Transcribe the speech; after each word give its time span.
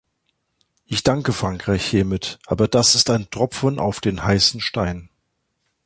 Ich 0.87 1.03
danke 1.03 1.31
Frankreich 1.31 1.85
hiermit, 1.85 2.39
aber 2.47 2.67
das 2.67 2.95
ist 2.95 3.11
ein 3.11 3.29
Tropfen 3.29 3.77
auf 3.77 3.99
den 4.01 4.23
heißen 4.23 4.59
Stein. 4.59 5.09